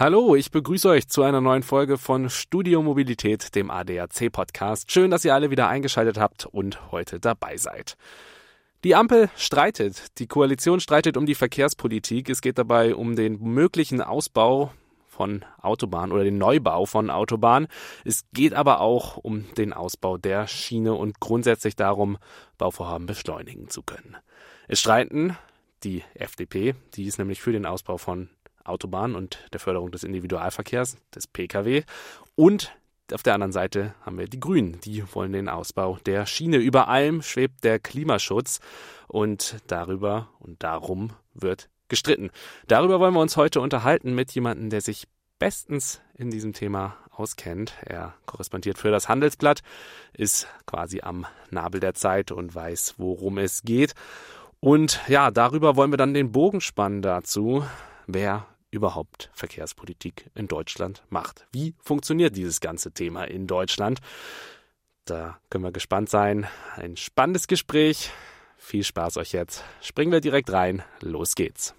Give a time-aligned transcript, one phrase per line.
[0.00, 4.92] Hallo, ich begrüße euch zu einer neuen Folge von Studio Mobilität, dem ADAC Podcast.
[4.92, 7.96] Schön, dass ihr alle wieder eingeschaltet habt und heute dabei seid.
[8.84, 12.30] Die Ampel streitet, die Koalition streitet um die Verkehrspolitik.
[12.30, 14.72] Es geht dabei um den möglichen Ausbau
[15.08, 17.66] von Autobahnen oder den Neubau von Autobahnen.
[18.04, 22.18] Es geht aber auch um den Ausbau der Schiene und grundsätzlich darum,
[22.56, 24.16] Bauvorhaben beschleunigen zu können.
[24.68, 25.36] Es streiten
[25.82, 28.30] die FDP, die ist nämlich für den Ausbau von
[28.68, 31.82] Autobahnen und der Förderung des Individualverkehrs, des Pkw.
[32.34, 32.72] Und
[33.12, 36.58] auf der anderen Seite haben wir die Grünen, die wollen den Ausbau der Schiene.
[36.58, 38.60] Über allem schwebt der Klimaschutz
[39.06, 42.30] und darüber und darum wird gestritten.
[42.66, 47.72] Darüber wollen wir uns heute unterhalten mit jemandem, der sich bestens in diesem Thema auskennt.
[47.84, 49.60] Er korrespondiert für das Handelsblatt,
[50.12, 53.94] ist quasi am Nabel der Zeit und weiß, worum es geht.
[54.60, 57.64] Und ja, darüber wollen wir dann den Bogen spannen dazu,
[58.06, 61.46] wer überhaupt Verkehrspolitik in Deutschland macht.
[61.52, 64.00] Wie funktioniert dieses ganze Thema in Deutschland?
[65.04, 66.46] Da können wir gespannt sein.
[66.76, 68.10] Ein spannendes Gespräch.
[68.58, 69.64] Viel Spaß euch jetzt.
[69.80, 70.82] Springen wir direkt rein.
[71.00, 71.74] Los geht's.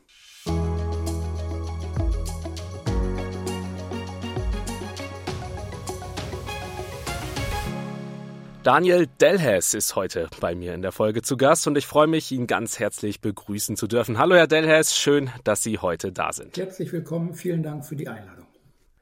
[8.63, 12.29] Daniel Delhes ist heute bei mir in der Folge zu Gast und ich freue mich,
[12.33, 14.17] ihn ganz herzlich begrüßen zu dürfen.
[14.17, 16.57] Hallo, Herr Delhes, schön, dass Sie heute da sind.
[16.57, 18.48] Herzlich willkommen, vielen Dank für die Einladung.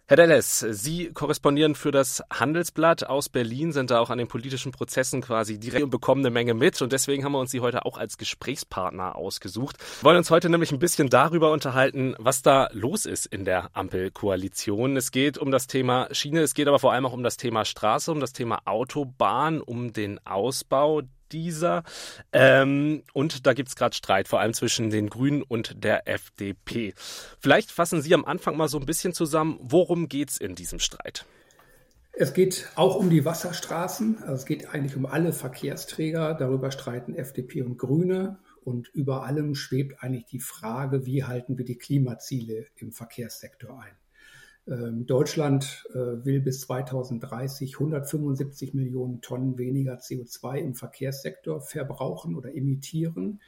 [0.09, 4.72] Herr Delles, Sie korrespondieren für das Handelsblatt aus Berlin, sind da auch an den politischen
[4.72, 6.81] Prozessen quasi direkt und bekommen eine Menge mit.
[6.81, 9.75] Und deswegen haben wir uns Sie heute auch als Gesprächspartner ausgesucht.
[9.99, 13.69] Wir wollen uns heute nämlich ein bisschen darüber unterhalten, was da los ist in der
[13.73, 14.95] Ampelkoalition.
[14.95, 17.66] Es geht um das Thema Schiene, es geht aber vor allem auch um das Thema
[17.66, 21.83] Straße, um das Thema Autobahn, um den Ausbau dieser.
[22.31, 26.94] Ähm, und da gibt es gerade Streit, vor allem zwischen den Grünen und der FDP.
[27.39, 30.80] Vielleicht fassen Sie am Anfang mal so ein bisschen zusammen, worum geht es in diesem
[30.80, 31.25] Streit?
[32.20, 34.23] Es geht auch um die Wasserstraßen.
[34.23, 36.33] Also es geht eigentlich um alle Verkehrsträger.
[36.33, 38.39] Darüber streiten FDP und Grüne.
[38.64, 43.95] Und über allem schwebt eigentlich die Frage, wie halten wir die Klimaziele im Verkehrssektor ein.
[44.67, 52.54] Ähm, Deutschland äh, will bis 2030 175 Millionen Tonnen weniger CO2 im Verkehrssektor verbrauchen oder
[52.54, 53.42] emittieren.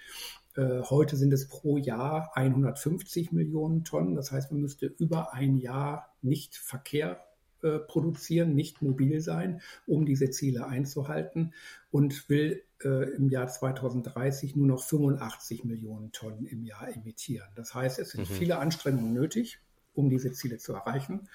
[0.55, 4.15] Äh, heute sind es pro Jahr 150 Millionen Tonnen.
[4.15, 7.19] Das heißt, man müsste über ein Jahr nicht Verkehr
[7.63, 11.53] äh, produzieren, nicht mobil sein, um diese Ziele einzuhalten
[11.91, 17.49] und will im Jahr 2030 nur noch 85 Millionen Tonnen im Jahr emittieren.
[17.57, 18.33] Das heißt, es sind mhm.
[18.33, 19.59] viele Anstrengungen nötig
[19.99, 21.27] um diese Ziele zu erreichen.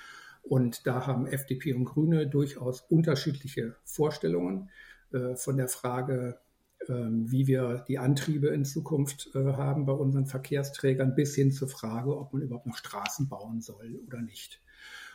[0.43, 4.71] Und da haben FDP und Grüne durchaus unterschiedliche Vorstellungen
[5.13, 6.39] äh, von der Frage,
[6.81, 11.69] äh, wie wir die Antriebe in Zukunft äh, haben bei unseren Verkehrsträgern, bis hin zur
[11.69, 14.61] Frage, ob man überhaupt noch Straßen bauen soll oder nicht.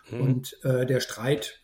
[0.10, 0.22] Mhm.
[0.22, 1.62] Und äh, der Streit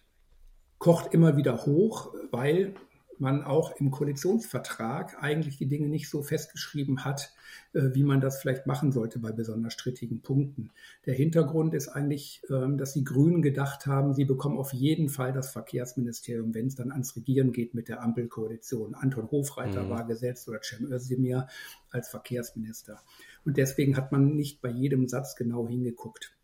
[0.78, 2.76] kocht immer wieder hoch, weil
[3.20, 7.34] man auch im Koalitionsvertrag eigentlich die Dinge nicht so festgeschrieben hat,
[7.74, 10.72] äh, wie man das vielleicht machen sollte bei besonders strittigen Punkten.
[11.06, 15.34] Der Hintergrund ist eigentlich, ähm, dass die Grünen gedacht haben, sie bekommen auf jeden Fall
[15.34, 18.96] das Verkehrsministerium, wenn es dann ans Regieren geht mit der Ampelkoalition.
[18.96, 19.90] Anton Hofreiter mhm.
[19.90, 21.48] war gesetzt oder Cem Özdemir
[21.92, 23.02] als Verkehrsminister.
[23.46, 26.36] Und deswegen hat man nicht bei jedem Satz genau hingeguckt,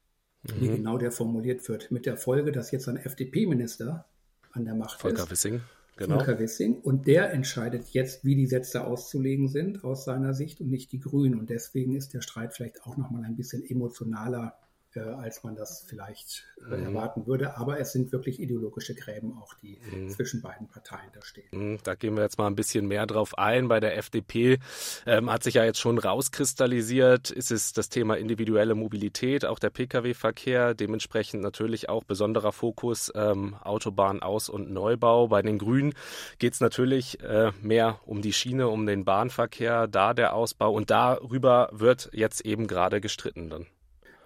[0.43, 0.61] mhm.
[0.61, 1.91] wie genau der formuliert wird.
[1.91, 4.05] Mit der Folge, dass jetzt ein FDP-Minister
[4.51, 5.31] an der Macht Volker ist.
[5.31, 5.61] Wissing
[5.97, 6.17] genau.
[6.17, 6.75] Volker Wissing.
[6.75, 10.99] Und der entscheidet jetzt, wie die Sätze auszulegen sind aus seiner Sicht und nicht die
[10.99, 11.39] Grünen.
[11.39, 14.55] Und deswegen ist der Streit vielleicht auch nochmal ein bisschen emotionaler
[14.99, 16.87] als man das vielleicht äh, mhm.
[16.87, 17.57] erwarten würde.
[17.57, 20.09] Aber es sind wirklich ideologische Gräben auch, die mhm.
[20.09, 21.47] zwischen beiden Parteien da stehen.
[21.51, 23.67] Mhm, da gehen wir jetzt mal ein bisschen mehr drauf ein.
[23.67, 24.59] Bei der FDP
[25.05, 29.69] ähm, hat sich ja jetzt schon rauskristallisiert, ist es das Thema individuelle Mobilität, auch der
[29.69, 35.27] Pkw-Verkehr, dementsprechend natürlich auch besonderer Fokus ähm, Autobahn Aus- und Neubau.
[35.27, 35.93] Bei den Grünen
[36.39, 40.89] geht es natürlich äh, mehr um die Schiene, um den Bahnverkehr, da der Ausbau und
[40.89, 43.67] darüber wird jetzt eben gerade gestritten dann.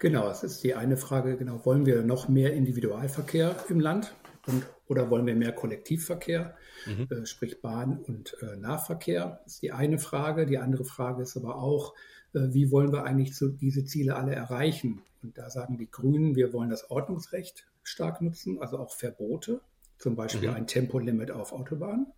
[0.06, 4.14] Genau, es ist die eine Frage, genau, wollen wir noch mehr Individualverkehr im Land
[4.46, 7.08] und, oder wollen wir mehr Kollektivverkehr, mhm.
[7.10, 9.40] äh, sprich Bahn und äh, Nahverkehr?
[9.44, 10.46] Das ist die eine Frage.
[10.46, 11.96] Die andere Frage ist aber auch,
[12.36, 15.02] äh, wie wollen wir eigentlich so diese Ziele alle erreichen?
[15.24, 19.62] Und da sagen die Grünen, wir wollen das Ordnungsrecht stark nutzen, also auch Verbote
[19.98, 20.56] zum Beispiel mhm.
[20.56, 22.14] ein Tempolimit auf Autobahnen,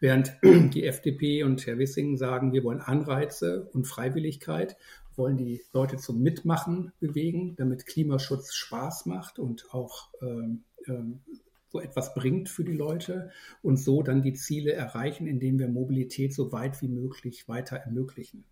[0.00, 4.78] während die FDP und Herr Wissing sagen, wir wollen Anreize und Freiwilligkeit
[5.16, 11.20] wollen die Leute zum Mitmachen bewegen, damit Klimaschutz Spaß macht und auch ähm, ähm,
[11.68, 13.30] so etwas bringt für die Leute
[13.62, 18.44] und so dann die Ziele erreichen, indem wir Mobilität so weit wie möglich weiter ermöglichen.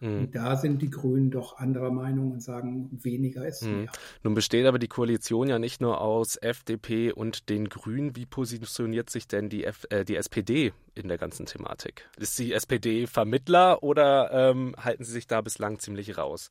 [0.00, 0.18] Mhm.
[0.18, 3.76] Und da sind die Grünen doch anderer Meinung und sagen, weniger ist mhm.
[3.76, 3.92] mehr.
[4.22, 8.16] Nun besteht aber die Koalition ja nicht nur aus FDP und den Grünen.
[8.16, 12.08] Wie positioniert sich denn die, F äh, die SPD in der ganzen Thematik?
[12.18, 16.50] Ist die SPD Vermittler oder ähm, halten sie sich da bislang ziemlich raus?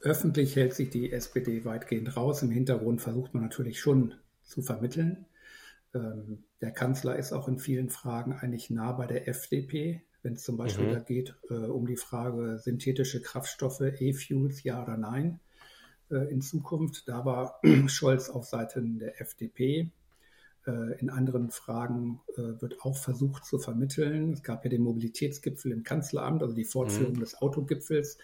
[0.00, 2.42] Öffentlich hält sich die SPD weitgehend raus.
[2.42, 5.24] Im Hintergrund versucht man natürlich schon zu vermitteln.
[5.94, 10.42] Ähm, der Kanzler ist auch in vielen Fragen eigentlich nah bei der FDP wenn es
[10.42, 10.92] zum Beispiel mhm.
[10.92, 15.38] da geht äh, um die Frage synthetische Kraftstoffe, E-Fuels, ja oder nein
[16.10, 17.08] äh, in Zukunft.
[17.08, 19.90] Da war Scholz auf Seiten der FDP.
[20.66, 24.32] Äh, in anderen Fragen äh, wird auch versucht zu vermitteln.
[24.32, 27.20] Es gab ja den Mobilitätsgipfel im Kanzleramt, also die Fortführung mhm.
[27.20, 28.16] des Autogipfels,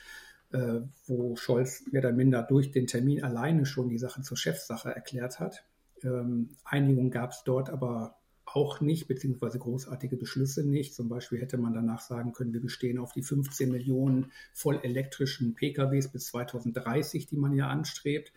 [0.53, 4.89] äh, wo Scholz mehr oder minder durch den Termin alleine schon die Sache zur Chefsache
[4.89, 5.65] erklärt hat.
[6.03, 8.20] Ähm, Einigung gab es dort aber
[8.53, 10.95] auch nicht, beziehungsweise großartige Beschlüsse nicht.
[10.95, 15.55] Zum Beispiel hätte man danach sagen können, wir bestehen auf die 15 Millionen voll elektrischen
[15.55, 18.33] PKWs bis 2030, die man ja anstrebt.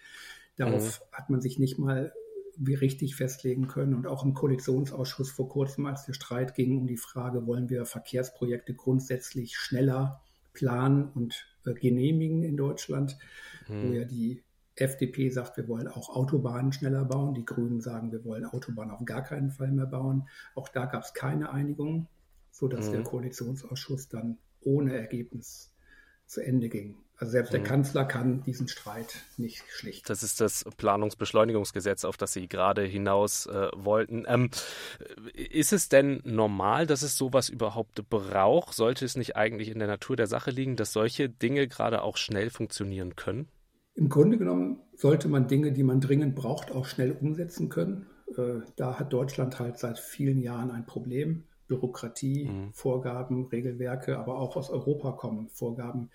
[0.55, 1.15] Darauf mhm.
[1.15, 2.13] hat man sich nicht mal
[2.55, 3.95] wie richtig festlegen können.
[3.95, 7.85] Und auch im Koalitionsausschuss vor kurzem, als der Streit ging um die Frage, wollen wir
[7.85, 10.21] Verkehrsprojekte grundsätzlich schneller
[10.53, 13.17] planen und äh, genehmigen in Deutschland,
[13.67, 13.89] mhm.
[13.89, 14.43] wo ja die
[14.75, 17.33] FDP sagt, wir wollen auch Autobahnen schneller bauen.
[17.33, 20.27] Die Grünen sagen, wir wollen Autobahnen auf gar keinen Fall mehr bauen.
[20.55, 22.07] Auch da gab es keine Einigung,
[22.51, 22.93] sodass mhm.
[22.93, 25.73] der Koalitionsausschuss dann ohne Ergebnis
[26.25, 26.97] zu Ende ging.
[27.17, 27.57] Also selbst mhm.
[27.57, 30.07] der Kanzler kann diesen Streit nicht schlichten.
[30.07, 34.25] Das ist das Planungsbeschleunigungsgesetz, auf das Sie gerade hinaus äh, wollten.
[34.27, 34.49] Ähm,
[35.33, 38.73] ist es denn normal, dass es sowas überhaupt braucht?
[38.73, 42.17] Sollte es nicht eigentlich in der Natur der Sache liegen, dass solche Dinge gerade auch
[42.17, 43.47] schnell funktionieren können?
[43.95, 48.07] Im Grunde genommen sollte man Dinge, die man dringend braucht, auch schnell umsetzen können.
[48.37, 51.43] Äh, da hat Deutschland halt seit vielen Jahren ein Problem.
[51.67, 52.73] Bürokratie, mhm.
[52.73, 56.09] Vorgaben, Regelwerke, aber auch aus Europa kommen Vorgaben,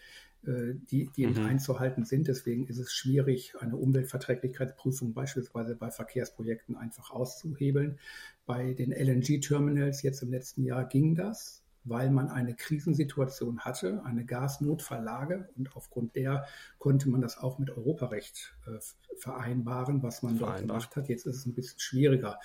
[0.46, 1.44] äh, die, die mhm.
[1.44, 2.28] einzuhalten sind.
[2.28, 7.98] Deswegen ist es schwierig, eine Umweltverträglichkeitsprüfung beispielsweise bei Verkehrsprojekten einfach auszuhebeln.
[8.46, 14.24] Bei den LNG-Terminals jetzt im letzten Jahr ging das weil man eine Krisensituation hatte, eine
[14.24, 16.46] Gasnotverlage und aufgrund der
[16.78, 18.78] konnte man das auch mit Europarecht äh,
[19.16, 21.08] vereinbaren, was man dort gemacht hat.
[21.08, 22.38] Jetzt ist es ein bisschen schwieriger.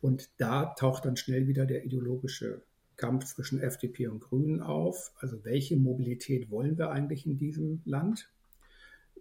[0.00, 2.62] Und da taucht dann schnell wieder der ideologische
[2.96, 5.12] Kampf zwischen FDP und Grünen auf.
[5.18, 8.30] Also welche Mobilität wollen wir eigentlich in diesem Land?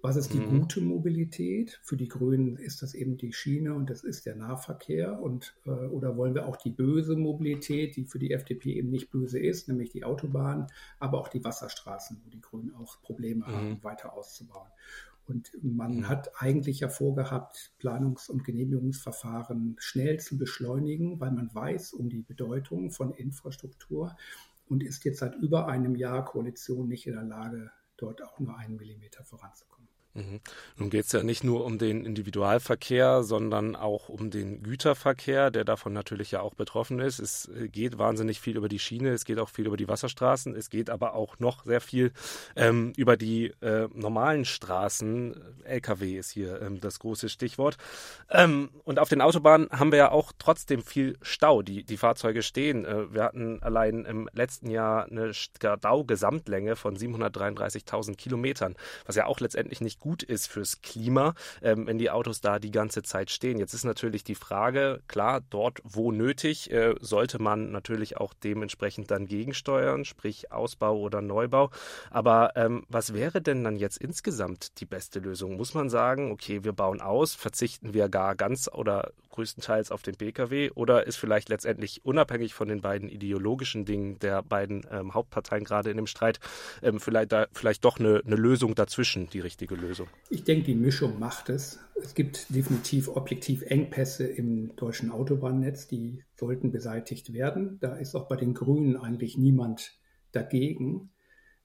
[0.04, 0.60] Was ist die mhm.
[0.60, 1.80] gute Mobilität?
[1.82, 5.22] Für die Grünen ist das eben die Schiene und das ist der Nahverkehr.
[5.22, 9.12] Und, äh, oder wollen wir auch die böse Mobilität, die für die FDP eben nicht
[9.12, 10.68] böse ist, nämlich die Autobahn,
[11.00, 13.52] aber auch die Wasserstraßen, wo die Grünen auch Probleme mhm.
[13.52, 14.68] haben, weiter auszubauen.
[15.26, 16.10] Und man mhm.
[16.10, 22.24] hat eigentlich ja vorgehabt, Planungs- und Genehmigungsverfahren schnell zu beschleunigen, weil man weiß um die
[22.24, 24.18] Bedeutung von Infrastruktur
[24.68, 28.58] und ist jetzt seit über einem Jahr Koalition nicht in der Lage, dort auch nur
[28.58, 29.83] einen Millimeter voranzukommen.
[30.16, 30.42] Mhm.
[30.78, 35.66] Nun geht es ja nicht nur um den Individualverkehr, sondern auch um den Güterverkehr, der
[35.66, 37.18] davon natürlich ja auch betroffen ist.
[37.18, 40.56] Es äh, geht wahnsinnig viel über die Schiene, es geht auch viel über die Wasserstraßen,
[40.56, 42.12] es geht aber auch noch sehr viel
[42.56, 45.36] ähm, über die äh, normalen Straßen.
[45.64, 47.78] Lkw ist hier ähm, das große Stichwort.
[48.30, 51.64] Ähm, und auf den Autobahnen haben wir ja auch trotzdem viel Stau.
[51.64, 52.86] Die, die Fahrzeuge stehen.
[52.86, 58.76] Äh, wir hatten allein im letzten Jahr eine Stau-Gesamtlänge von 733.000 Kilometern,
[59.08, 62.72] was ja auch letztendlich nicht gut ist fürs Klima, ähm, wenn die Autos da die
[62.72, 63.58] ganze Zeit stehen.
[63.58, 69.12] Jetzt ist natürlich die Frage, klar, dort wo nötig, äh, sollte man natürlich auch dementsprechend
[69.12, 71.72] dann gegensteuern, sprich Ausbau oder Neubau.
[72.10, 75.56] Aber ähm, was wäre denn dann jetzt insgesamt die beste Lösung?
[75.56, 80.16] Muss man sagen, okay, wir bauen aus, verzichten wir gar ganz oder größtenteils auf den
[80.16, 85.64] Pkw oder ist vielleicht letztendlich unabhängig von den beiden ideologischen Dingen der beiden ähm, Hauptparteien
[85.64, 86.40] gerade in dem Streit
[86.82, 89.93] ähm, vielleicht, da, vielleicht doch eine, eine Lösung dazwischen die richtige Lösung?
[90.30, 91.80] Ich denke, die Mischung macht es.
[92.02, 97.78] Es gibt definitiv objektiv Engpässe im deutschen Autobahnnetz, die sollten beseitigt werden.
[97.80, 99.98] Da ist auch bei den Grünen eigentlich niemand
[100.32, 101.12] dagegen.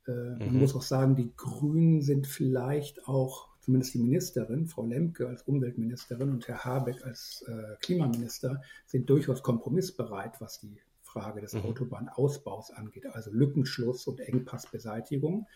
[0.07, 0.59] Äh, man mhm.
[0.61, 6.31] muss auch sagen, die Grünen sind vielleicht auch zumindest die Ministerin, Frau Lemke als Umweltministerin
[6.31, 11.63] und Herr Habeck als äh, Klimaminister sind durchaus kompromissbereit, was die Frage des mhm.
[11.63, 15.47] Autobahnausbaus angeht, also Lückenschluss und Engpassbeseitigung.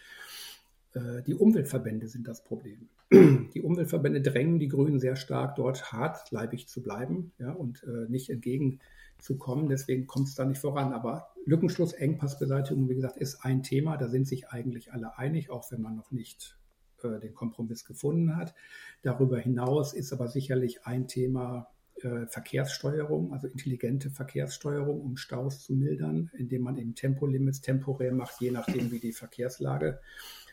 [0.95, 2.89] Äh, die Umweltverbände sind das Problem.
[3.55, 8.31] Die Umweltverbände drängen die Grünen sehr stark, dort hartleibig zu bleiben ja, und äh, nicht
[8.31, 9.69] entgegenzukommen.
[9.69, 10.95] Deswegen kommt es da nicht voran.
[10.95, 13.99] Aber Lückenschluss, Engpassbeseitigung, wie gesagt, ist ein Thema.
[13.99, 16.57] Da sind sich eigentlich alle einig, auch wenn man noch nicht
[17.03, 18.55] äh, den Kompromiss gefunden hat.
[19.03, 21.69] Darüber hinaus ist aber sicherlich ein Thema
[22.03, 28.41] äh, Verkehrssteuerung, also intelligente Verkehrssteuerung, um Staus zu mildern, indem man eben Tempolimits temporär macht,
[28.41, 30.01] je nachdem, wie die Verkehrslage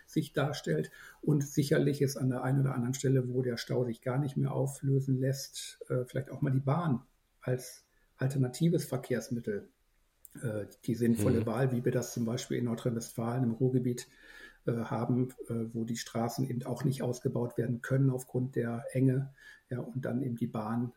[0.09, 0.91] sich darstellt.
[1.21, 4.37] Und sicherlich ist an der einen oder anderen Stelle, wo der Stau sich gar nicht
[4.37, 7.03] mehr auflösen lässt, äh, vielleicht auch mal die Bahn
[7.41, 7.85] als
[8.17, 9.69] alternatives Verkehrsmittel
[10.41, 11.45] äh, die sinnvolle mhm.
[11.45, 14.07] Wahl, wie wir das zum Beispiel in Nordrhein-Westfalen im Ruhrgebiet
[14.65, 19.33] äh, haben, wo die Straßen eben auch nicht ausgebaut werden können aufgrund der Enge,
[19.69, 20.91] ja, und dann eben die Bahn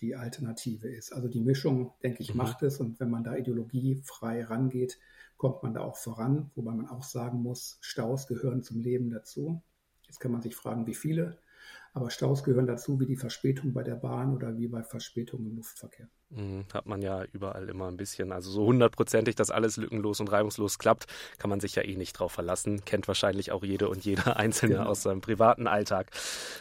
[0.00, 1.12] die Alternative ist.
[1.12, 2.38] Also die Mischung, denke ich, mhm.
[2.38, 2.78] macht es.
[2.78, 4.98] Und wenn man da ideologiefrei rangeht,
[5.36, 9.62] kommt man da auch voran, wobei man auch sagen muss, Staus gehören zum Leben dazu.
[10.06, 11.38] Jetzt kann man sich fragen, wie viele.
[11.92, 15.56] Aber Staus gehören dazu, wie die Verspätung bei der Bahn oder wie bei Verspätungen im
[15.56, 16.08] Luftverkehr.
[16.30, 18.30] Mhm, hat man ja überall immer ein bisschen.
[18.30, 21.06] Also so hundertprozentig, dass alles lückenlos und reibungslos klappt,
[21.38, 22.84] kann man sich ja eh nicht drauf verlassen.
[22.84, 24.88] Kennt wahrscheinlich auch jede und jeder Einzelne genau.
[24.88, 26.12] aus seinem privaten Alltag.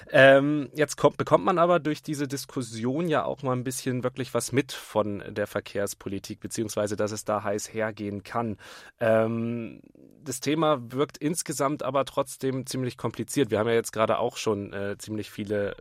[0.09, 4.33] Ähm, jetzt kommt, bekommt man aber durch diese Diskussion ja auch mal ein bisschen wirklich
[4.33, 8.57] was mit von der Verkehrspolitik, beziehungsweise dass es da heiß hergehen kann.
[8.99, 9.81] Ähm,
[10.23, 13.51] das Thema wirkt insgesamt aber trotzdem ziemlich kompliziert.
[13.51, 15.75] Wir haben ja jetzt gerade auch schon äh, ziemlich viele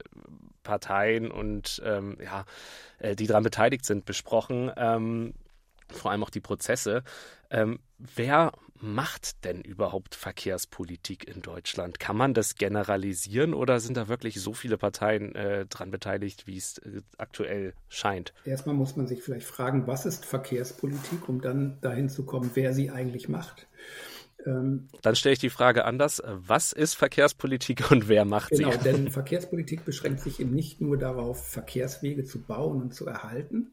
[0.63, 2.45] Parteien und ähm, ja,
[2.99, 4.71] äh, die daran beteiligt sind, besprochen.
[4.77, 5.35] Ähm,
[5.91, 7.03] vor allem auch die Prozesse.
[7.51, 11.99] Ähm, wer macht denn überhaupt Verkehrspolitik in Deutschland?
[11.99, 16.57] Kann man das generalisieren oder sind da wirklich so viele Parteien äh, dran beteiligt, wie
[16.57, 18.33] es äh, aktuell scheint?
[18.45, 22.73] Erstmal muss man sich vielleicht fragen, was ist Verkehrspolitik, um dann dahin zu kommen, wer
[22.73, 23.67] sie eigentlich macht.
[24.49, 26.23] Ähm, Dann stelle ich die Frage anders.
[26.27, 28.79] Was ist Verkehrspolitik und wer macht genau, sie?
[28.79, 33.73] Genau, denn Verkehrspolitik beschränkt sich eben nicht nur darauf, Verkehrswege zu bauen und zu erhalten,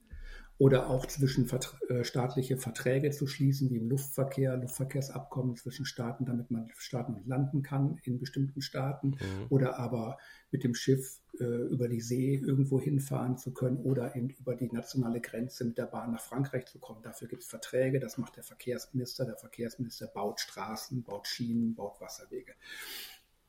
[0.57, 1.49] oder auch zwischen
[1.89, 7.27] äh, staatliche Verträge zu schließen, wie im Luftverkehr, Luftverkehrsabkommen zwischen Staaten, damit man starten und
[7.27, 9.47] landen kann in bestimmten Staaten, mhm.
[9.49, 10.17] oder aber
[10.55, 14.71] mit dem Schiff äh, über die See irgendwo hinfahren zu können oder eben über die
[14.71, 17.01] nationale Grenze mit der Bahn nach Frankreich zu kommen.
[17.03, 19.25] Dafür gibt es Verträge, das macht der Verkehrsminister.
[19.25, 22.53] Der Verkehrsminister baut Straßen, baut Schienen, baut Wasserwege.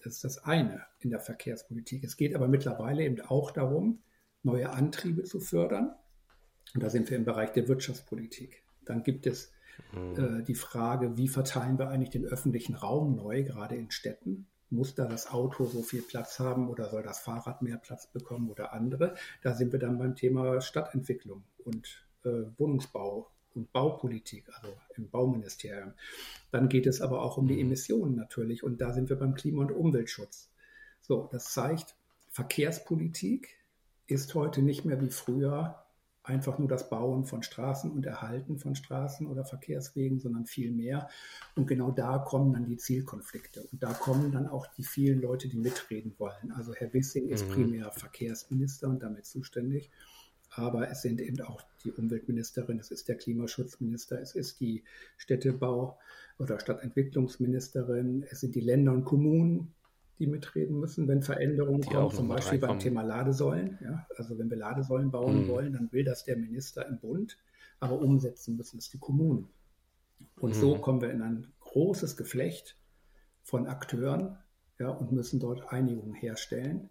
[0.03, 2.03] Das ist das eine in der Verkehrspolitik.
[2.03, 4.03] Es geht aber mittlerweile eben auch darum,
[4.43, 5.95] neue Antriebe zu fördern
[6.75, 8.65] und da sind wir im Bereich der Wirtschaftspolitik.
[8.85, 9.53] Dann gibt es
[9.93, 10.41] mhm.
[10.41, 14.49] äh, die Frage, wie verteilen wir eigentlich den öffentlichen Raum neu, gerade in Städten?
[14.71, 18.51] Muss da das Auto so viel Platz haben oder soll das Fahrrad mehr Platz bekommen
[18.51, 19.15] oder andere?
[19.43, 25.95] Da sind wir dann beim Thema Stadtentwicklung und äh, Wohnungsbau und Baupolitik, also im Bauministerium.
[26.51, 27.61] Dann geht es aber auch um die mhm.
[27.61, 30.51] Emissionen natürlich und da sind wir beim Klima- und Umweltschutz.
[31.01, 31.97] So, das zeigt,
[32.29, 33.57] Verkehrspolitik
[34.07, 35.86] ist heute nicht mehr wie früher
[36.27, 41.09] einfach nur das Bauen von Straßen und Erhalten von Straßen oder Verkehrswegen, sondern viel mehr.
[41.55, 43.69] Und genau da kommen dann die Zielkonflikte.
[43.71, 46.53] Und da kommen dann auch die vielen Leute, die mitreden wollen.
[46.53, 47.53] Also Herr Wissing ist mhm.
[47.53, 49.91] primär Verkehrsminister und damit zuständig.
[50.51, 54.85] Aber es sind eben auch die Umweltministerin, es ist der Klimaschutzminister, es ist die
[55.19, 55.97] Städtebau-
[56.39, 59.75] oder Stadtentwicklungsministerin, es sind die Länder und Kommunen,
[60.19, 63.79] die mitreden müssen, wenn Veränderungen die kommen, zum Beispiel beim Thema Ladesäulen.
[63.83, 64.07] Ja?
[64.17, 65.49] Also wenn wir Ladesäulen bauen mhm.
[65.49, 67.39] wollen, dann will das der Minister im Bund,
[67.81, 69.49] aber umsetzen müssen es die Kommunen.
[70.41, 70.61] Und mhm.
[70.61, 72.79] so kommen wir in ein großes Geflecht
[73.43, 74.39] von Akteuren
[74.79, 76.89] ja, und müssen dort Einigungen herstellen.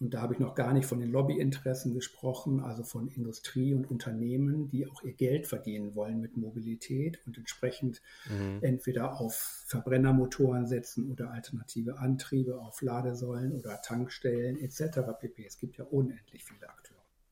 [0.00, 3.90] Und da habe ich noch gar nicht von den Lobbyinteressen gesprochen, also von Industrie und
[3.90, 8.60] Unternehmen, die auch ihr Geld verdienen wollen mit Mobilität und entsprechend mhm.
[8.62, 15.00] entweder auf Verbrennermotoren setzen oder alternative Antriebe auf Ladesäulen oder Tankstellen etc.
[15.20, 15.44] pp.
[15.46, 16.89] Es gibt ja unendlich viele Akteure.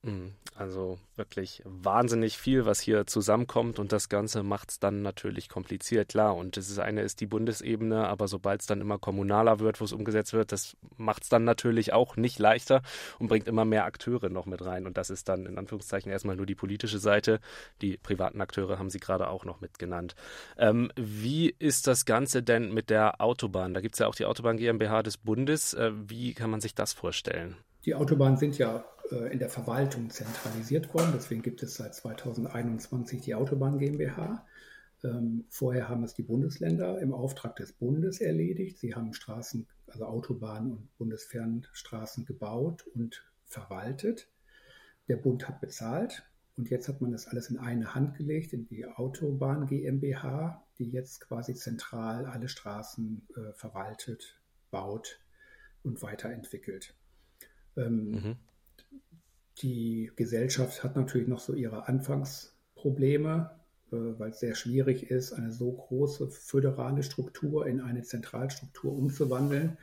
[0.09, 0.33] Mhm.
[0.55, 6.09] Also wirklich wahnsinnig viel, was hier zusammenkommt und das Ganze macht es dann natürlich kompliziert,
[6.09, 6.35] klar.
[6.35, 9.93] Und das eine ist die Bundesebene, aber sobald es dann immer kommunaler wird, wo es
[9.93, 12.83] umgesetzt wird, das macht es dann natürlich auch nicht leichter
[13.21, 14.87] und bringt immer mehr Akteure noch mit rein.
[14.87, 17.39] Und das ist dann in Anführungszeichen erstmal nur die politische Seite.
[17.81, 20.17] Die privaten Akteure haben Sie gerade auch noch mitgenannt.
[20.57, 23.75] Ähm, wie ist das Ganze denn mit der Autobahn?
[23.75, 25.73] Da gibt es ja auch die Autobahn GmbH des Bundes.
[25.75, 27.57] Äh, wie kann man sich das vorstellen?
[27.89, 31.13] Die Autobahnen sind ja äh, in der Verwaltung zentralisiert worden.
[31.15, 34.47] Deswegen gibt es seit 2021 die Autobahn GmbH.
[35.03, 38.79] Ähm, vorher haben es die Bundesländer im Auftrag des Bundes erledigt.
[38.79, 44.29] Sie haben Straßen, also Autobahnen und Bundesfernstraßen gebaut und verwaltet.
[45.09, 46.29] Der Bund hat bezahlt
[46.59, 50.91] und jetzt hat man das alles in eine Hand gelegt, in die Autobahn GmbH, die
[50.91, 55.23] jetzt quasi zentral alle Straßen äh, verwaltet, baut
[55.83, 56.98] und weiterentwickelt.
[57.77, 58.37] Ähm, mhm.
[59.63, 63.51] Die Gesellschaft hat natürlich noch so ihre Anfangsprobleme,
[63.91, 69.79] äh, weil es sehr schwierig ist, eine so große föderale Struktur in eine Zentralstruktur umzuwandeln.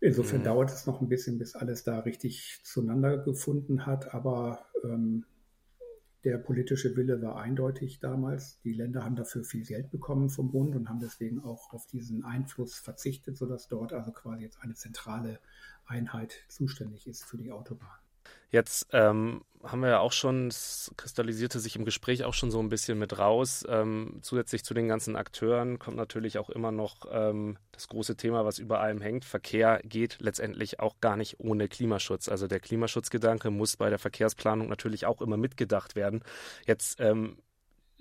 [0.00, 0.44] Insofern mhm.
[0.44, 4.14] dauert es noch ein bisschen, bis alles da richtig zueinander gefunden hat.
[4.14, 5.24] Aber ähm,
[6.24, 8.60] Der politische Wille war eindeutig damals.
[8.62, 12.24] Die Länder haben dafür viel Geld bekommen vom Bund und haben deswegen auch auf diesen
[12.24, 15.40] Einfluss verzichtet, sodass dort also quasi jetzt eine zentrale
[15.84, 17.98] Einheit zuständig ist für die Autobahn.
[18.52, 22.60] Jetzt ähm, haben wir ja auch schon, es kristallisierte sich im Gespräch auch schon so
[22.60, 23.64] ein bisschen mit raus.
[23.66, 28.44] Ähm, zusätzlich zu den ganzen Akteuren kommt natürlich auch immer noch ähm, das große Thema,
[28.44, 29.24] was über allem hängt.
[29.24, 32.28] Verkehr geht letztendlich auch gar nicht ohne Klimaschutz.
[32.28, 36.22] Also der Klimaschutzgedanke muss bei der Verkehrsplanung natürlich auch immer mitgedacht werden.
[36.66, 37.38] Jetzt ähm,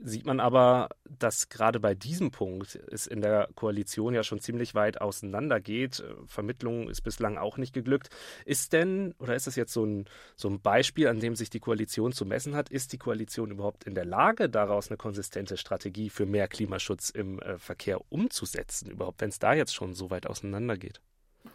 [0.03, 0.89] sieht man aber,
[1.19, 6.03] dass gerade bei diesem Punkt es in der Koalition ja schon ziemlich weit auseinander geht.
[6.25, 8.09] Vermittlung ist bislang auch nicht geglückt.
[8.45, 10.05] Ist denn, oder ist das jetzt so ein,
[10.35, 13.83] so ein Beispiel, an dem sich die Koalition zu messen hat, ist die Koalition überhaupt
[13.83, 19.21] in der Lage, daraus eine konsistente Strategie für mehr Klimaschutz im äh, Verkehr umzusetzen, überhaupt,
[19.21, 21.01] wenn es da jetzt schon so weit auseinander geht?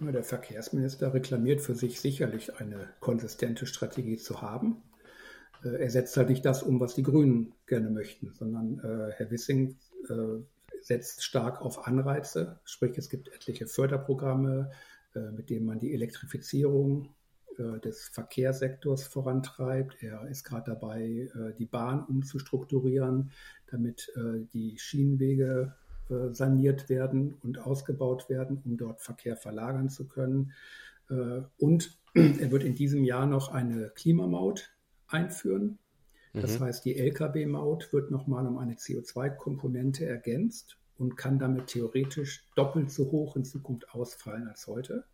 [0.01, 4.83] Der Verkehrsminister reklamiert für sich sicherlich eine konsistente Strategie zu haben.
[5.67, 9.31] Äh, er setzt halt nicht das um, was die Grünen gerne möchten, sondern äh, Herr
[9.31, 9.77] Wissing
[10.09, 10.43] äh,
[10.81, 14.71] setzt stark auf Anreize, sprich es gibt etliche Förderprogramme,
[15.15, 17.09] äh, mit denen man die Elektrifizierung
[17.59, 20.03] äh, des Verkehrssektors vorantreibt.
[20.03, 23.31] Er ist gerade dabei, äh, die Bahn umzustrukturieren,
[23.69, 24.13] damit
[24.55, 25.75] die Schienenwege
[26.31, 30.53] saniert werden und ausgebaut werden, um dort Verkehr verlagern zu können.
[31.59, 34.76] Und er wird in diesem Jahr noch eine Klimamaut
[35.09, 35.79] einführen.
[36.33, 36.65] Das mhm.
[36.65, 43.11] heißt, die Lkw-Maut wird nochmal um eine CO2-Komponente ergänzt und kann damit theoretisch doppelt so
[43.11, 45.05] hoch in Zukunft ausfallen als heute.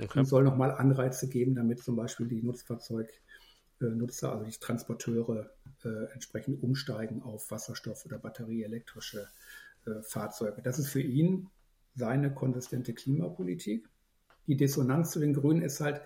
[0.00, 0.20] Okay.
[0.20, 5.50] Und soll nochmal Anreize geben, damit zum Beispiel die Nutzfahrzeugnutzer, also die Transporteure,
[5.84, 9.28] äh, entsprechend umsteigen auf Wasserstoff- oder batterieelektrische
[9.86, 10.62] äh, Fahrzeuge.
[10.62, 11.48] Das ist für ihn
[11.94, 13.88] seine konsistente Klimapolitik.
[14.46, 16.00] Die Dissonanz zu den Grünen ist halt,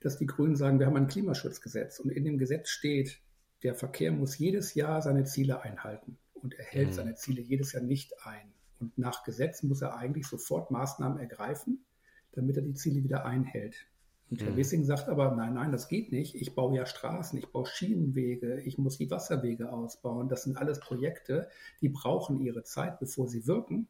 [0.00, 3.20] dass die Grünen sagen, wir haben ein Klimaschutzgesetz und in dem Gesetz steht,
[3.62, 6.92] der Verkehr muss jedes Jahr seine Ziele einhalten und er hält mhm.
[6.92, 8.52] seine Ziele jedes Jahr nicht ein.
[8.78, 11.84] Und nach Gesetz muss er eigentlich sofort Maßnahmen ergreifen,
[12.32, 13.86] damit er die Ziele wieder einhält.
[14.30, 14.56] Und Herr mhm.
[14.56, 16.34] Wissing sagt aber, nein, nein, das geht nicht.
[16.34, 20.28] Ich baue ja Straßen, ich baue Schienenwege, ich muss die Wasserwege ausbauen.
[20.28, 21.48] Das sind alles Projekte,
[21.80, 23.88] die brauchen ihre Zeit, bevor sie wirken.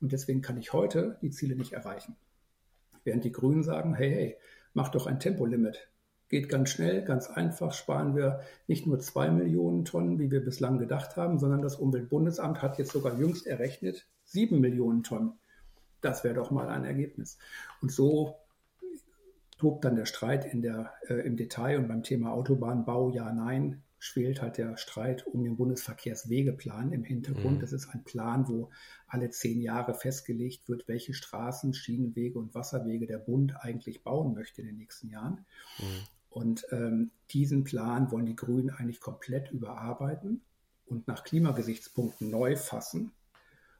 [0.00, 2.16] Und deswegen kann ich heute die Ziele nicht erreichen.
[3.02, 4.36] Während die Grünen sagen, hey, hey,
[4.76, 5.88] mach doch ein Tempolimit.
[6.28, 10.78] Geht ganz schnell, ganz einfach, sparen wir nicht nur zwei Millionen Tonnen, wie wir bislang
[10.78, 15.32] gedacht haben, sondern das Umweltbundesamt hat jetzt sogar jüngst errechnet, sieben Millionen Tonnen.
[16.02, 17.38] Das wäre doch mal ein Ergebnis.
[17.80, 18.36] Und so
[19.58, 23.82] tobt dann der Streit in der, äh, im Detail und beim Thema Autobahnbau, ja, nein,
[23.98, 27.56] schwelt halt der Streit um den Bundesverkehrswegeplan im Hintergrund.
[27.56, 27.60] Mhm.
[27.60, 28.70] Das ist ein Plan, wo
[29.06, 34.60] alle zehn Jahre festgelegt wird, welche Straßen, Schienenwege und Wasserwege der Bund eigentlich bauen möchte
[34.60, 35.44] in den nächsten Jahren.
[35.78, 35.84] Mhm.
[36.28, 40.42] Und ähm, diesen Plan wollen die Grünen eigentlich komplett überarbeiten
[40.84, 43.12] und nach Klimagesichtspunkten neu fassen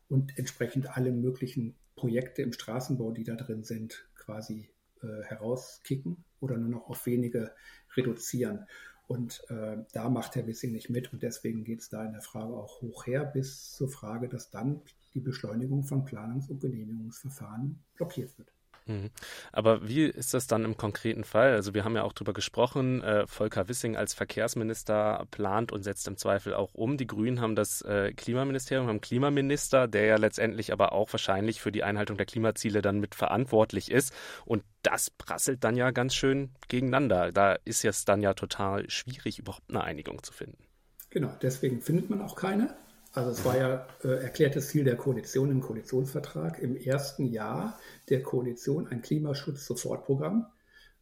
[0.08, 4.70] und entsprechend alle möglichen Projekte im Straßenbau, die da drin sind, quasi
[5.02, 7.52] äh, herauskicken oder nur noch auf wenige
[7.96, 8.66] reduzieren.
[9.06, 12.22] Und äh, da macht Herr Wissing nicht mit und deswegen geht es da in der
[12.22, 14.82] Frage auch hoch her bis zur Frage, dass dann
[15.14, 18.52] die Beschleunigung von Planungs- und Genehmigungsverfahren blockiert wird.
[18.86, 19.10] Mhm.
[19.52, 21.52] Aber wie ist das dann im konkreten Fall?
[21.52, 26.06] Also wir haben ja auch darüber gesprochen, äh, Volker Wissing als Verkehrsminister plant und setzt
[26.06, 26.96] im Zweifel auch um.
[26.96, 31.72] Die Grünen haben das äh, Klimaministerium, haben Klimaminister, der ja letztendlich aber auch wahrscheinlich für
[31.72, 34.14] die Einhaltung der Klimaziele dann mit verantwortlich ist.
[34.44, 37.32] Und das prasselt dann ja ganz schön gegeneinander.
[37.32, 40.62] Da ist es dann ja total schwierig, überhaupt eine Einigung zu finden.
[41.10, 42.76] Genau, deswegen findet man auch keine.
[43.16, 47.78] Also es war ja äh, erklärtes Ziel der Koalition im Koalitionsvertrag, im ersten Jahr
[48.10, 50.44] der Koalition ein Klimaschutz-Sofortprogramm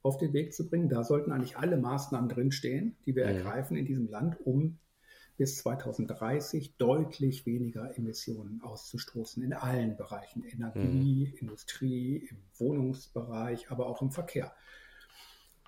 [0.01, 0.89] auf den Weg zu bringen.
[0.89, 3.31] Da sollten eigentlich alle Maßnahmen drinstehen, die wir ja.
[3.31, 4.79] ergreifen in diesem Land, um
[5.39, 11.39] bis 2030 deutlich weniger Emissionen auszustoßen in allen Bereichen, Energie, mhm.
[11.41, 14.55] Industrie, im Wohnungsbereich, aber auch im Verkehr.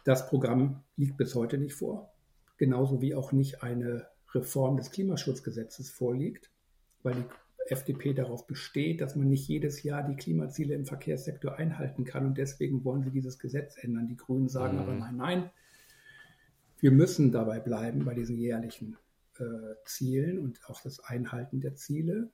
[0.04, 2.14] Das Programm liegt bis heute nicht vor,
[2.56, 6.50] genauso wie auch nicht eine Reform des Klimaschutzgesetzes vorliegt,
[7.02, 12.04] weil die FDP darauf besteht, dass man nicht jedes Jahr die Klimaziele im Verkehrssektor einhalten
[12.04, 14.06] kann und deswegen wollen sie dieses Gesetz ändern.
[14.06, 14.82] Die Grünen sagen mhm.
[14.82, 15.50] aber nein, nein,
[16.78, 18.96] wir müssen dabei bleiben bei diesen jährlichen
[19.38, 22.30] äh, Zielen und auch das Einhalten der Ziele.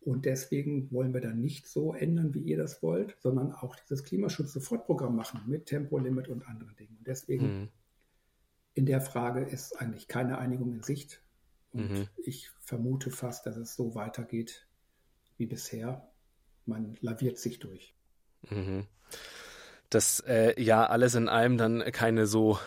[0.00, 4.02] Und deswegen wollen wir dann nicht so ändern, wie ihr das wollt, sondern auch dieses
[4.02, 6.96] Klimaschutz-Sofortprogramm machen mit Tempolimit und anderen Dingen.
[6.98, 7.68] Und deswegen mhm.
[8.74, 11.22] in der Frage ist eigentlich keine Einigung in Sicht.
[11.72, 12.08] Und mhm.
[12.16, 14.66] ich vermute fast, dass es so weitergeht
[15.36, 16.08] wie bisher.
[16.66, 17.94] Man laviert sich durch.
[18.48, 18.86] Mhm.
[19.90, 22.58] Das äh, ja alles in allem dann keine so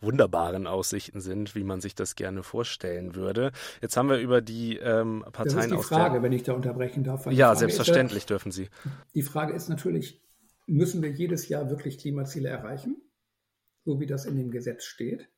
[0.00, 3.52] wunderbaren Aussichten sind, wie man sich das gerne vorstellen würde.
[3.82, 6.22] Jetzt haben wir über die ähm, Parteien das ist die Frage, der...
[6.22, 7.26] wenn ich da unterbrechen darf.
[7.26, 8.68] Ja, selbstverständlich ja, dürfen Sie.
[9.14, 10.22] Die Frage ist natürlich,
[10.66, 12.96] müssen wir jedes Jahr wirklich Klimaziele erreichen,
[13.84, 15.28] so wie das in dem Gesetz steht?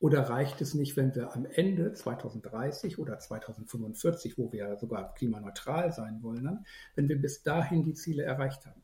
[0.00, 5.92] Oder reicht es nicht, wenn wir am Ende 2030 oder 2045, wo wir sogar klimaneutral
[5.92, 8.80] sein wollen, dann, wenn wir bis dahin die Ziele erreicht haben?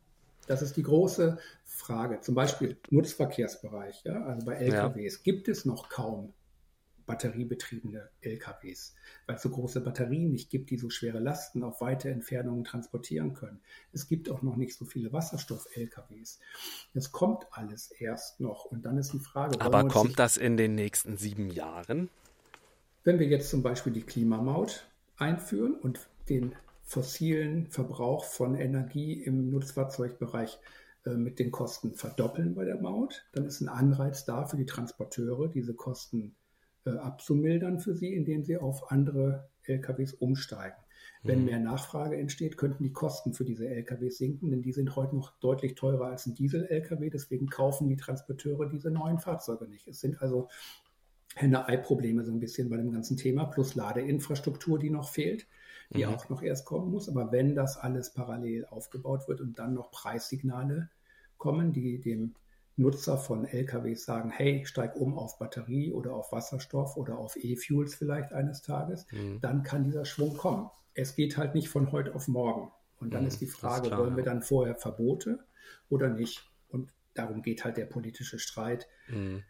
[0.46, 2.20] Das ist die große Frage.
[2.20, 5.20] Zum Beispiel Nutzverkehrsbereich, ja, also bei LKWs ja.
[5.22, 6.32] gibt es noch kaum
[7.06, 8.94] batteriebetriebene LKWs,
[9.26, 13.34] weil es so große Batterien nicht gibt, die so schwere Lasten auf weite Entfernungen transportieren
[13.34, 13.60] können.
[13.92, 16.40] Es gibt auch noch nicht so viele Wasserstoff-LKWs.
[16.94, 18.64] Das kommt alles erst noch.
[18.64, 19.60] Und dann ist die Frage.
[19.60, 22.08] Aber kommt das in den nächsten sieben Jahren?
[23.04, 24.86] Wenn wir jetzt zum Beispiel die Klimamaut
[25.16, 30.58] einführen und den fossilen Verbrauch von Energie im Nutzfahrzeugbereich
[31.06, 34.66] äh, mit den Kosten verdoppeln bei der Maut, dann ist ein Anreiz da für die
[34.66, 36.43] Transporteure, diese Kosten äh,
[36.86, 40.76] abzumildern für sie, indem sie auf andere LKWs umsteigen.
[41.22, 41.44] Wenn mhm.
[41.46, 45.32] mehr Nachfrage entsteht, könnten die Kosten für diese LKWs sinken, denn die sind heute noch
[45.40, 47.08] deutlich teurer als ein Diesel-LKW.
[47.08, 49.88] Deswegen kaufen die Transporteure diese neuen Fahrzeuge nicht.
[49.88, 50.48] Es sind also
[51.34, 55.46] Henne-Ei-Probleme so ein bisschen bei dem ganzen Thema, plus Ladeinfrastruktur, die noch fehlt,
[55.90, 56.12] die mhm.
[56.12, 57.08] auch noch erst kommen muss.
[57.08, 60.90] Aber wenn das alles parallel aufgebaut wird und dann noch Preissignale
[61.38, 62.34] kommen, die dem
[62.76, 67.94] Nutzer von LKWs sagen, hey, steig um auf Batterie oder auf Wasserstoff oder auf E-Fuels
[67.94, 69.40] vielleicht eines Tages, mhm.
[69.40, 70.70] dann kann dieser Schwung kommen.
[70.94, 72.72] Es geht halt nicht von heute auf morgen.
[72.98, 75.44] Und dann mhm, ist die Frage, ist klar, wollen wir dann vorher Verbote
[75.88, 76.50] oder nicht?
[76.68, 78.88] Und darum geht halt der politische Streit.
[79.08, 79.42] Mhm.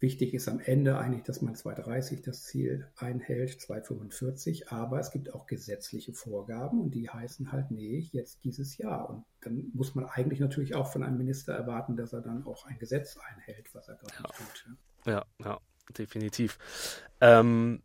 [0.00, 5.34] Wichtig ist am Ende eigentlich, dass man 230 das Ziel einhält, 245, aber es gibt
[5.34, 9.10] auch gesetzliche Vorgaben und die heißen halt, nee, jetzt dieses Jahr.
[9.10, 12.64] Und dann muss man eigentlich natürlich auch von einem Minister erwarten, dass er dann auch
[12.66, 14.28] ein Gesetz einhält, was er gerade ja.
[14.28, 14.76] tut.
[15.04, 15.60] Ja, ja, ja
[15.98, 16.58] definitiv.
[17.20, 17.82] Ähm,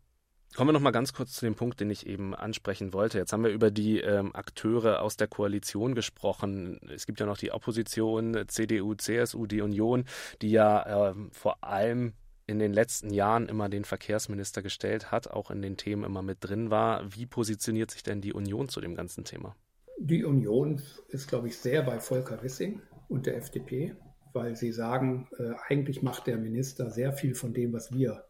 [0.54, 3.18] Kommen wir noch mal ganz kurz zu dem Punkt, den ich eben ansprechen wollte.
[3.18, 6.78] Jetzt haben wir über die ähm, Akteure aus der Koalition gesprochen.
[6.94, 10.04] Es gibt ja noch die Opposition, CDU, CSU, die Union,
[10.42, 12.12] die ja ähm, vor allem
[12.46, 16.38] in den letzten Jahren immer den Verkehrsminister gestellt hat, auch in den Themen immer mit
[16.40, 17.02] drin war.
[17.12, 19.56] Wie positioniert sich denn die Union zu dem ganzen Thema?
[19.98, 23.96] Die Union ist, glaube ich, sehr bei Volker Wissing und der FDP,
[24.32, 28.24] weil sie sagen, äh, eigentlich macht der Minister sehr viel von dem, was wir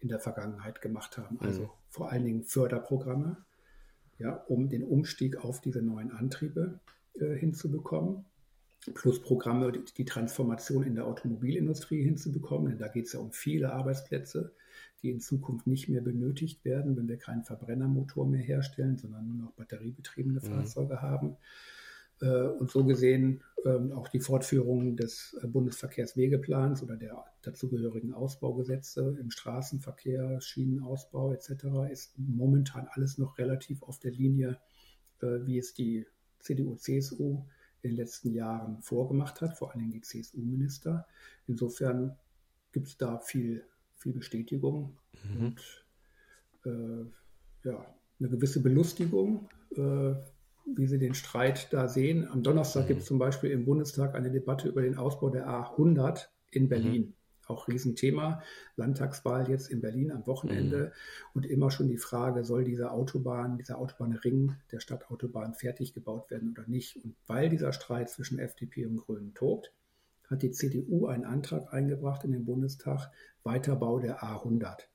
[0.00, 1.40] in der Vergangenheit gemacht haben.
[1.40, 1.70] Also mhm.
[1.88, 3.44] vor allen Dingen Förderprogramme,
[4.18, 6.80] ja, um den Umstieg auf diese neuen Antriebe
[7.14, 8.24] äh, hinzubekommen.
[8.94, 12.70] Plus Programme, die, die Transformation in der Automobilindustrie hinzubekommen.
[12.70, 14.54] Denn da geht es ja um viele Arbeitsplätze,
[15.02, 19.36] die in Zukunft nicht mehr benötigt werden, wenn wir keinen Verbrennermotor mehr herstellen, sondern nur
[19.36, 20.46] noch batteriebetriebene mhm.
[20.46, 21.36] Fahrzeuge haben.
[22.20, 29.16] Äh, und so gesehen ähm, auch die Fortführung des äh, Bundesverkehrswegeplans oder der dazugehörigen Ausbaugesetze
[29.20, 31.90] im Straßenverkehr, Schienenausbau etc.
[31.90, 34.58] ist momentan alles noch relativ auf der Linie,
[35.20, 36.06] äh, wie es die
[36.38, 37.44] CDU, CSU
[37.82, 41.06] in den letzten Jahren vorgemacht hat, vor allem die CSU-Minister.
[41.46, 42.16] Insofern
[42.72, 43.64] gibt es da viel,
[43.96, 45.46] viel Bestätigung mhm.
[45.46, 45.86] und
[46.64, 49.48] äh, ja, eine gewisse Belustigung.
[49.76, 50.14] Äh,
[50.66, 52.28] wie Sie den Streit da sehen.
[52.28, 52.88] Am Donnerstag mhm.
[52.88, 56.68] gibt es zum Beispiel im Bundestag eine Debatte über den Ausbau der A100 in mhm.
[56.68, 57.02] Berlin.
[57.02, 57.14] Mhm.
[57.46, 58.42] Auch Riesenthema.
[58.74, 60.86] Landtagswahl jetzt in Berlin am Wochenende.
[60.86, 61.30] Mhm.
[61.34, 66.50] Und immer schon die Frage, soll diese Autobahn, dieser Autobahnring der Stadtautobahn fertig gebaut werden
[66.50, 66.96] oder nicht?
[66.96, 69.72] Und weil dieser Streit zwischen FDP und Grünen tobt,
[70.28, 73.12] hat die CDU einen Antrag eingebracht in den Bundestag,
[73.44, 74.88] Weiterbau der A100.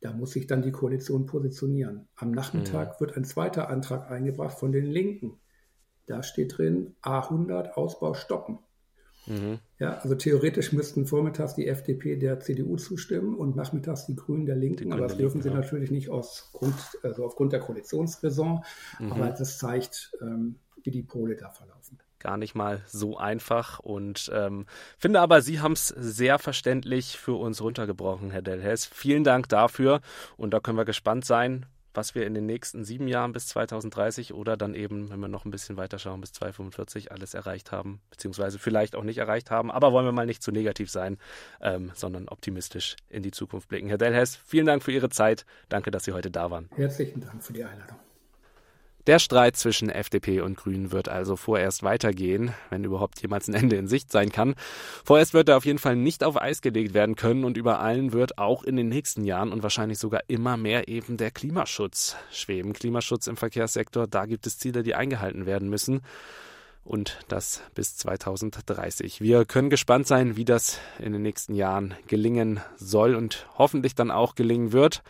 [0.00, 2.08] Da muss sich dann die Koalition positionieren.
[2.14, 3.00] Am Nachmittag mhm.
[3.00, 5.40] wird ein zweiter Antrag eingebracht von den Linken.
[6.06, 8.60] Da steht drin, A100 Ausbau stoppen.
[9.26, 9.58] Mhm.
[9.78, 14.56] Ja, also theoretisch müssten vormittags die FDP der CDU zustimmen und nachmittags die Grünen der
[14.56, 14.92] Linken.
[14.92, 15.54] Aber das dürfen sie ja.
[15.54, 18.62] natürlich nicht aus Grund, also aufgrund der Koalitionsräson.
[18.98, 19.12] Mhm.
[19.12, 24.30] Aber das zeigt, ähm, wie die Pole da verlaufen gar nicht mal so einfach und
[24.34, 24.66] ähm,
[24.98, 28.86] finde aber, Sie haben es sehr verständlich für uns runtergebrochen, Herr Delhess.
[28.86, 30.00] Vielen Dank dafür
[30.36, 31.66] und da können wir gespannt sein,
[31.98, 35.44] was wir in den nächsten sieben Jahren bis 2030 oder dann eben, wenn wir noch
[35.44, 39.70] ein bisschen weiter schauen, bis 2045 alles erreicht haben, beziehungsweise vielleicht auch nicht erreicht haben.
[39.70, 41.18] Aber wollen wir mal nicht zu negativ sein,
[41.60, 43.88] ähm, sondern optimistisch in die Zukunft blicken.
[43.88, 45.44] Herr Delhess, vielen Dank für Ihre Zeit.
[45.68, 46.68] Danke, dass Sie heute da waren.
[46.76, 47.98] Herzlichen Dank für die Einladung.
[49.08, 53.76] Der Streit zwischen FDP und Grünen wird also vorerst weitergehen, wenn überhaupt jemals ein Ende
[53.76, 54.54] in Sicht sein kann.
[55.02, 58.12] Vorerst wird er auf jeden Fall nicht auf Eis gelegt werden können und über allen
[58.12, 62.74] wird auch in den nächsten Jahren und wahrscheinlich sogar immer mehr eben der Klimaschutz schweben.
[62.74, 66.02] Klimaschutz im Verkehrssektor, da gibt es Ziele, die eingehalten werden müssen.
[66.84, 69.22] und das bis 2030.
[69.22, 74.10] Wir können gespannt sein, wie das in den nächsten Jahren gelingen soll und hoffentlich dann
[74.10, 75.02] auch gelingen wird.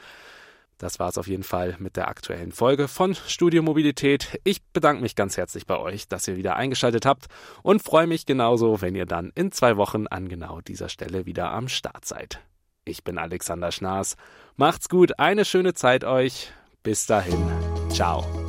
[0.79, 4.41] Das war es auf jeden Fall mit der aktuellen Folge von Studio Mobilität.
[4.45, 7.27] Ich bedanke mich ganz herzlich bei euch, dass ihr wieder eingeschaltet habt
[7.62, 11.51] und freue mich genauso, wenn ihr dann in zwei Wochen an genau dieser Stelle wieder
[11.51, 12.41] am Start seid.
[12.85, 14.17] Ich bin Alexander Schnaas.
[14.57, 16.53] Macht's gut, eine schöne Zeit euch.
[16.83, 17.45] Bis dahin.
[17.91, 18.47] Ciao.